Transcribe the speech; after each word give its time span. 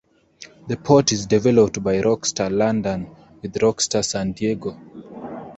The 0.67 0.77
port 0.77 1.11
is 1.11 1.27
developed 1.27 1.83
by 1.83 1.97
Rockstar 2.01 2.49
London 2.51 3.15
with 3.43 3.53
Rockstar 3.53 4.03
San 4.03 4.31
Diego. 4.31 4.75